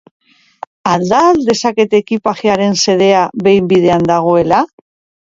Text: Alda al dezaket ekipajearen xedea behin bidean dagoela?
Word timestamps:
Alda 0.93 1.19
al 1.33 1.43
dezaket 1.51 1.95
ekipajearen 2.01 2.75
xedea 2.87 3.23
behin 3.45 3.73
bidean 3.77 4.13
dagoela? 4.15 4.69